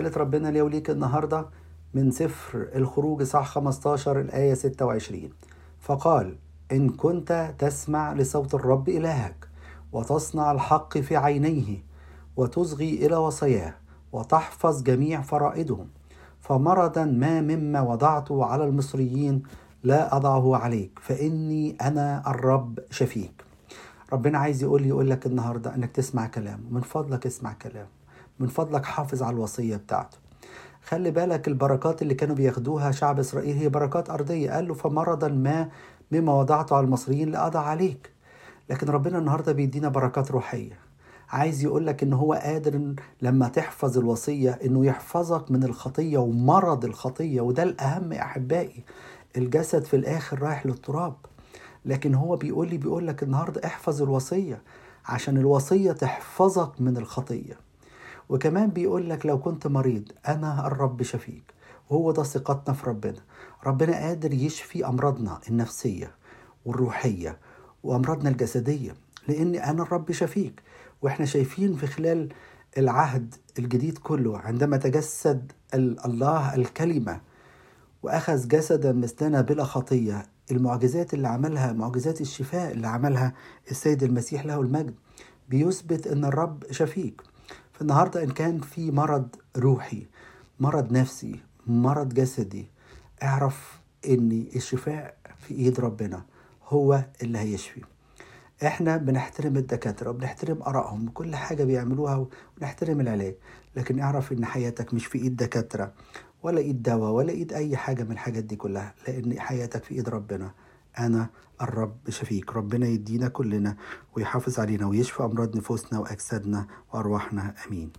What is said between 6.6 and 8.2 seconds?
إن كنت تسمع